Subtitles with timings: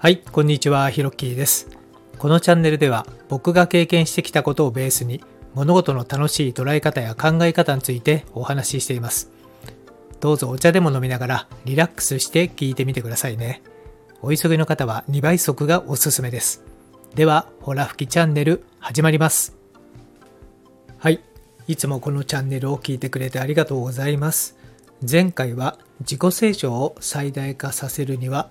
[0.00, 1.76] はい、こんにちは、ひろっきーです。
[2.18, 5.24] このチャンネルでは僕が経験してきたことをベースに
[5.54, 9.32] 物事の楽しい捉え方や考え方についてお話ししています。
[10.20, 13.60] どうぞお茶でも飲みながらリラックスして聞いてみてくださいね。
[14.22, 16.62] お急ぎの方は2倍速がおすすめです。
[17.16, 19.56] では、ほら吹きチャンネル始まります。
[20.98, 21.20] はい、
[21.66, 24.56] いつもこのチャンネルを聞いてくれてありがとうございます。
[25.10, 28.50] 前回は自己成長を最大化させるには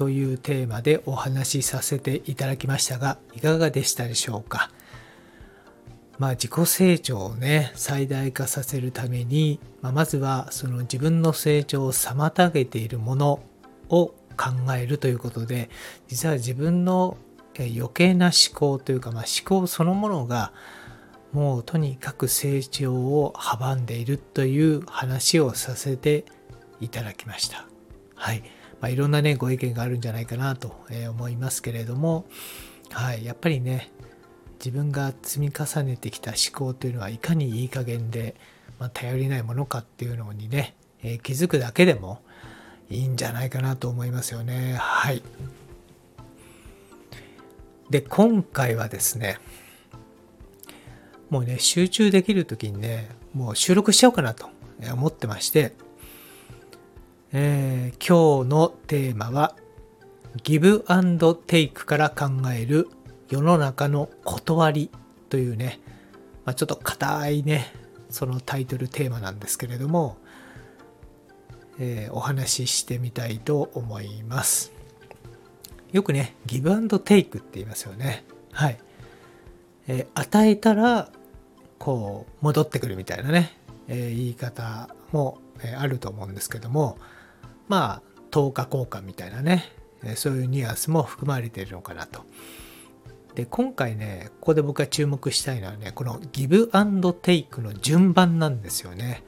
[0.00, 4.70] というテーマでお話しさせていただきましたがいかがでしたでしょうか？
[6.16, 13.40] まあ自己成長をね最大化させるために、まあ、まずはその自分の成長を妨げているもの
[13.90, 14.06] を
[14.38, 15.68] 考えるということで
[16.08, 17.18] 実は自分の
[17.58, 20.54] 余計な思考というか、まあ、思考そのものが
[21.32, 26.24] もうとにかく成長を阻んでいるという話をさせて
[26.80, 27.66] いただきました。
[28.14, 28.42] はい。
[28.80, 30.74] まあ、いろんなね、ご意見があるんじゃないかなと
[31.10, 32.24] 思いますけれども、
[32.90, 33.24] はい。
[33.24, 33.90] やっぱりね、
[34.58, 38.34] 自分が積み重ねてきた思考というのはいかにいい加減で、
[38.78, 42.20] まあ、頼りないものかっていうのにね、えー、気づくだけでも
[42.90, 44.76] いいんじゃないかなと思いますよね。
[44.78, 45.22] はい。
[47.90, 49.38] で、今回はですね、
[51.28, 54.48] もうね、集中できる時にね、もう収録しちゃおうかなと
[54.92, 55.72] 思ってまして、
[57.32, 59.54] えー、今日のテーマは、
[60.42, 62.88] ギブアンドテイクから考える
[63.28, 64.90] 世の中の断り
[65.28, 65.78] というね、
[66.44, 67.72] まあ、ちょっと硬いね、
[68.08, 70.16] そのタイトルテーマなんですけれども、
[71.78, 74.72] えー、お話ししてみたいと思います。
[75.92, 78.24] よくね、ギブアンドテイクって言いますよね。
[78.50, 78.78] はい。
[79.86, 81.12] えー、与えたら
[81.78, 86.98] こう戻ってくるみたいなね、え、言い方も、え、あると思うんですけども
[87.70, 89.64] まあ等価交換みたいなね、
[90.16, 92.24] そういうニュアンスも含まれているのかなと。
[93.36, 99.22] で今回ねここで僕が注目したいのはねこのギブアンドテイクの順番なんですよね。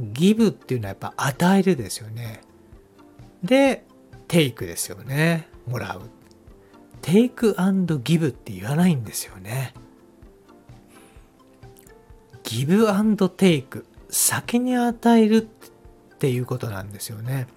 [0.00, 2.40] ギブっていうのはやっぱ与えるですよね。
[3.44, 3.84] で
[4.28, 6.00] テイクですよねもらう。
[7.02, 9.74] テイクアンドギブって言わないんですよね。
[12.44, 13.84] ギブアンドテイク。
[14.08, 15.40] 先に与えるっ
[16.22, 17.48] ていうことなんですよね。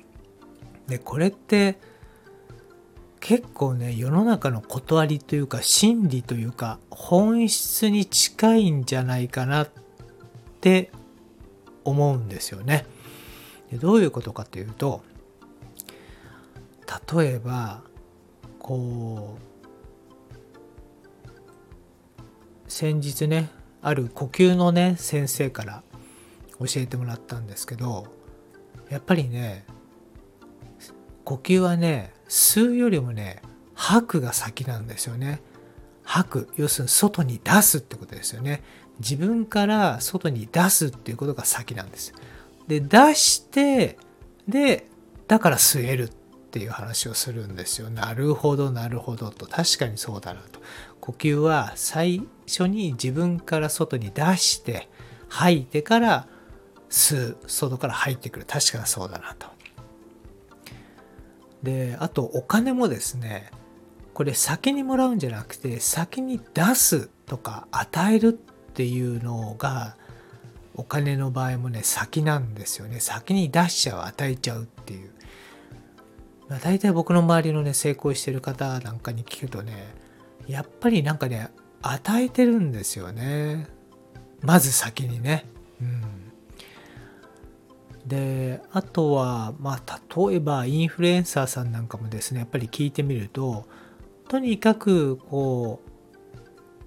[0.88, 1.78] で、これって
[3.20, 9.70] 結構ね、世の中の断りというか真理というか本質に近いんじゃないかなっ
[10.62, 10.90] て
[11.84, 12.88] 思うんですよね。
[13.70, 15.04] でどういうことかというと、
[17.16, 17.84] 例えば、
[18.58, 19.38] こ
[22.68, 23.52] う先日ね
[23.84, 25.84] ある呼吸のね先生から
[26.58, 28.25] 教えてもらったんですけど
[28.90, 29.66] やっぱりね
[31.24, 33.42] 呼吸はね吸うよりもね
[33.74, 35.42] 吐くが先なんですよね
[36.04, 38.64] 吐く要するに外に出すってことですよね
[39.00, 42.14] 自分から外に出すっていうことが先なんです
[42.68, 43.98] で出して
[44.48, 44.88] で
[45.28, 46.10] だから吸える
[46.56, 47.90] っていう話をするんですよ。
[47.90, 49.46] なるほど、なるほどと。
[49.46, 50.62] 確かにそうだなと。
[51.02, 54.88] 呼吸は最初に自分から外に出して、
[55.28, 56.28] 吐いてから
[56.96, 57.38] 吸う。
[57.48, 58.46] 外から入ってくる。
[58.46, 59.48] 確かにそうだなと。
[61.62, 63.52] で、あとお金もですね、
[64.14, 68.32] これ先にもらうんじゃなくて、先に出すとか与えるっ
[68.74, 69.98] ていうのが、
[70.76, 73.00] お金の場合もね、先なんですよね。
[73.00, 75.16] 先に出しちゃう、与えちゃうっていう。
[76.48, 79.88] まあ、大体僕の周りのね成功してる方なんかに聞くとね
[80.48, 81.50] やっぱりなんかね
[81.82, 83.68] 与えてるんですよね
[84.42, 85.46] まず先にね
[88.08, 93.66] であとはまあ例えばインフルエンサーさんなんかもですねやっぱり聞いてみると
[94.28, 95.90] とにかくこう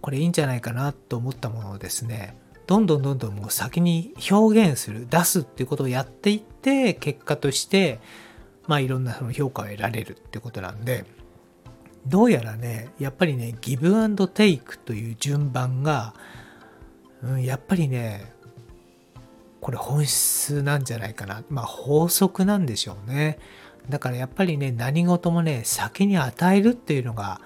[0.00, 8.00] これいいんじゃないかなと思ったものをですねどんどんどんどんもう先に表現する出すっていうことをやっていって結果として
[8.68, 11.06] まあいろんなその評価を得られるってことなんで、
[12.06, 16.14] どうやらね、やっぱりね、ギブアンドテイクという順番が、
[17.22, 18.32] うん、やっぱりね、
[19.60, 21.42] これ本質なんじゃないかな。
[21.48, 23.38] まあ法則なんでしょうね。
[23.88, 27.40] だからやっぱりね、何事もね、先に与えるっていうのが、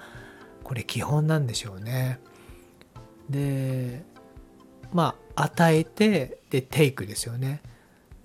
[0.63, 2.19] これ基本なんでしょうね。
[3.29, 4.03] で、
[4.91, 7.61] まあ与えて、で、テイクですよね。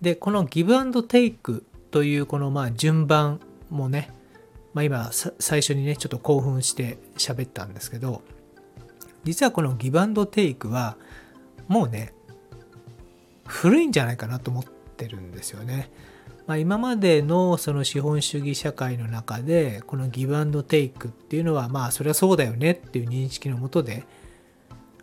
[0.00, 3.40] で、このギブアンドテイクというこのまあ順番
[3.70, 4.11] もね、
[4.75, 8.23] まあ、今最初にねちょっと興奮して喋ったんですけど
[9.25, 10.96] 実はこのギブアンドテイクは
[11.67, 12.12] もうね
[13.49, 15.91] 古いんじゃないかなと思ってるんですよね。
[16.47, 24.05] まあ、今までのその資本主義社会の中でこのギブアンドテイクっていうのはまあそれはそうだよねっていう認識のもとで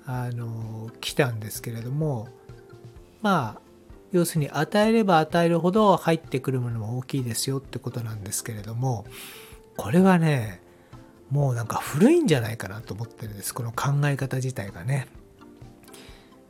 [0.07, 2.29] あの来たんですけれども
[3.21, 3.61] まあ
[4.11, 9.05] 要するに与えれば与えるほど入ってくるものも大きいですよってことなんですけれども
[9.77, 10.61] これはね
[11.29, 15.07] もうなんか古いんじゃないかなと思ってるんですこの考え方自体がね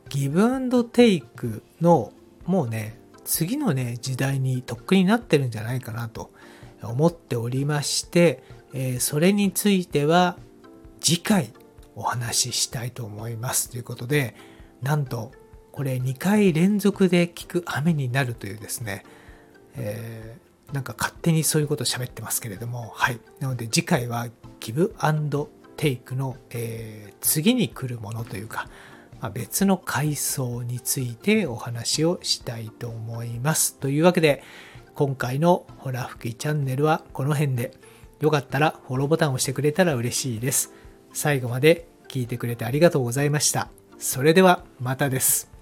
[0.08, 2.12] ギブアンドテイクの
[2.44, 6.30] もうね次のね時代にとっくになってるんじゃないかなと
[6.82, 8.42] 思っておりまして、
[8.72, 10.36] えー、それについては
[11.00, 11.52] 次回
[11.94, 13.70] お話ししたいと思います。
[13.70, 14.36] ということで
[14.82, 15.32] なんと
[15.72, 19.04] これ2回連続で聞く雨になるというですね、
[19.74, 23.20] えー、なんか勝手にそういうことを喋ってますけれどもはい。
[23.40, 24.28] なので次回は
[24.60, 28.68] ギブアンドテイクの、えー、次に来るものというか
[29.20, 33.76] ま、別の階層についてお話をしたいと思います。
[33.76, 34.42] というわけで、
[34.94, 37.72] 今回のホラ吹きチャンネルはこの辺で、
[38.20, 40.72] よかったらフォローボタンを押してくれたら嬉しいです。
[41.12, 43.68] 最後まで聞いてくれてありがとうございました。
[43.98, 45.55] それではまたです。